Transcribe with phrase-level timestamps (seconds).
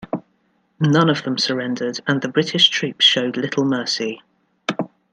[0.79, 4.23] None of them surrendered, and the British troops showed little mercy.